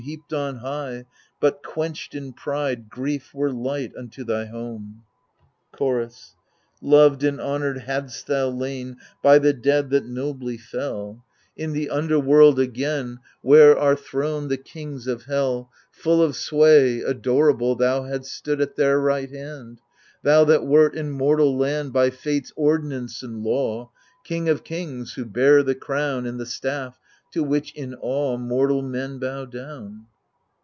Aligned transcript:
Heaped 0.01 0.33
on 0.33 0.55
high; 0.57 1.05
but, 1.39 1.61
quenched 1.61 2.15
in 2.15 2.33
pride. 2.33 2.89
Grief 2.89 3.35
were 3.35 3.51
light 3.51 3.91
unto 3.95 4.23
thy 4.23 4.45
home. 4.45 5.03
Chorus 5.71 6.35
Loved 6.81 7.23
and 7.23 7.39
honoured 7.39 7.77
hadst 7.81 8.25
thou 8.25 8.49
iain 8.49 8.97
By 9.21 9.37
the 9.37 9.53
dead 9.53 9.91
that 9.91 10.07
nobly 10.07 10.57
fell, 10.57 11.23
H 11.55 11.67
98 11.67 11.67
THE 11.67 11.67
LIBATION 11.67 11.67
BEARERS 11.67 11.67
In 11.67 11.71
the 11.73 11.89
under 11.95 12.19
world 12.19 12.59
again, 12.59 13.19
Where 13.43 13.77
are 13.77 13.95
throned 13.95 14.49
the 14.49 14.57
kings 14.57 15.05
of 15.05 15.25
hell, 15.25 15.69
Full 15.91 16.23
of 16.23 16.35
sway, 16.35 17.01
adorable 17.01 17.75
Thou 17.75 18.05
hadst 18.05 18.33
stood 18.33 18.59
at 18.59 18.75
their 18.75 18.99
right 18.99 19.29
hand— 19.29 19.81
Thou 20.23 20.43
that 20.45 20.65
wert, 20.65 20.95
in 20.95 21.11
mortal 21.11 21.55
land. 21.55 21.93
By 21.93 22.09
Fate's 22.09 22.51
ordinance 22.55 23.21
and 23.21 23.43
law, 23.43 23.91
King 24.23 24.49
of 24.49 24.63
kings 24.63 25.13
who 25.13 25.25
bear 25.25 25.61
the 25.61 25.75
crown 25.75 26.25
And 26.25 26.39
the 26.39 26.47
staff, 26.47 26.97
to 27.33 27.41
which 27.41 27.71
in 27.75 27.95
awe 28.01 28.35
Mortal 28.35 28.81
men 28.81 29.17
bow 29.17 29.45
down. 29.45 30.05